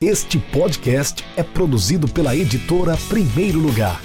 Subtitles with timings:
[0.00, 4.00] Este podcast é produzido pela editora Primeiro Lugar.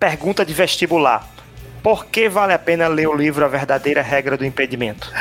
[0.00, 1.28] Pergunta de vestibular.
[1.82, 5.12] Por que vale a pena ler o livro A Verdadeira Regra do Impedimento?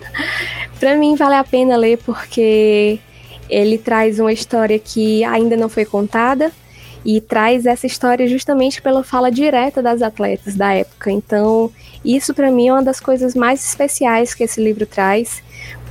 [0.80, 2.98] Para mim, vale a pena ler porque
[3.46, 6.50] ele traz uma história que ainda não foi contada,
[7.04, 11.10] e traz essa história justamente pela fala direta das atletas da época.
[11.10, 11.70] Então,
[12.04, 15.42] isso para mim é uma das coisas mais especiais que esse livro traz.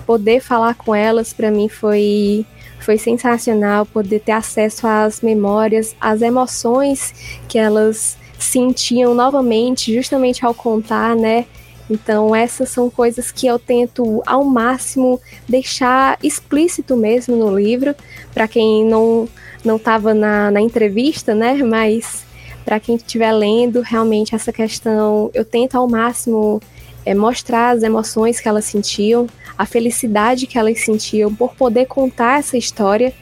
[0.05, 2.45] Poder falar com elas para mim foi
[2.79, 7.13] foi sensacional, poder ter acesso às memórias, às emoções
[7.47, 11.45] que elas sentiam novamente, justamente ao contar, né?
[11.89, 17.93] Então, essas são coisas que eu tento ao máximo deixar explícito mesmo no livro,
[18.33, 19.27] para quem não
[19.63, 21.53] não estava na, na entrevista, né?
[21.55, 22.23] Mas
[22.63, 26.61] para quem estiver lendo, realmente essa questão eu tento ao máximo
[27.05, 32.39] é, mostrar as emoções que elas sentiam, a felicidade que elas sentiam por poder contar
[32.39, 33.13] essa história.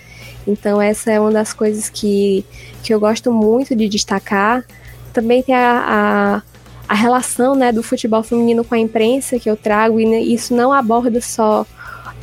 [0.47, 2.45] Então essa é uma das coisas que,
[2.83, 4.65] que eu gosto muito de destacar.
[5.13, 6.41] Também tem a,
[6.87, 10.53] a, a relação né, do futebol feminino com a imprensa que eu trago, e isso
[10.53, 11.65] não aborda só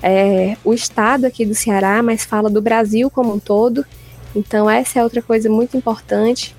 [0.03, 3.85] é, o estado aqui do Ceará, mas fala do Brasil como um todo.
[4.37, 6.55] Então, essa é outra coisa muito importante.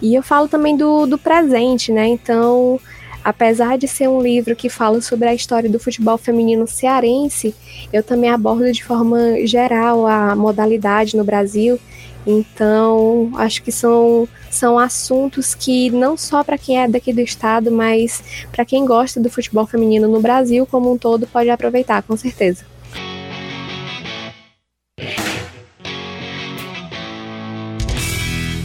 [0.00, 2.06] E eu falo também do, do presente, né?
[2.06, 2.80] Então,
[3.22, 7.54] apesar de ser um livro que fala sobre a história do futebol feminino cearense,
[7.92, 11.78] eu também abordo de forma geral a modalidade no Brasil.
[12.26, 17.70] Então, acho que são, são assuntos que não só para quem é daqui do estado,
[17.70, 22.16] mas para quem gosta do futebol feminino no Brasil como um todo pode aproveitar, com
[22.16, 22.64] certeza.